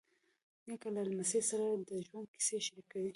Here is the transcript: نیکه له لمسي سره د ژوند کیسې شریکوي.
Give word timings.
نیکه 0.67 0.89
له 0.95 1.01
لمسي 1.09 1.41
سره 1.49 1.65
د 1.89 1.91
ژوند 2.07 2.27
کیسې 2.33 2.57
شریکوي. 2.65 3.09